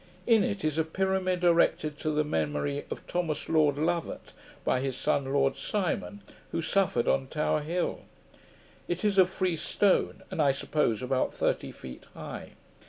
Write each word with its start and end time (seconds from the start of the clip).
In 0.25 0.43
it 0.43 0.65
is 0.65 0.79
a 0.79 0.83
pyramid 0.83 1.43
erected 1.43 1.99
to 1.99 2.09
the 2.09 2.23
memory 2.23 2.85
of 2.89 3.05
Thomas 3.05 3.47
Lord 3.47 3.77
Lovat, 3.77 4.33
by 4.65 4.79
his 4.79 4.97
son 4.97 5.31
Lord 5.31 5.55
Simon, 5.55 6.23
who 6.51 6.59
suffered 6.59 7.07
on 7.07 7.27
Towerhill. 7.27 7.99
It 8.87 9.05
is 9.05 9.19
of 9.19 9.29
free 9.29 9.55
stone, 9.55 10.23
and, 10.31 10.41
I 10.41 10.53
suppose, 10.53 11.03
about 11.03 11.35
thirty 11.35 11.71
feet 11.71 12.05
high. 12.15 12.53